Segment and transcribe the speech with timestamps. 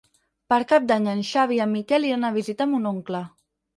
[0.53, 3.21] Per Cap d'Any en Xavi i en Miquel iran a visitar mon oncle.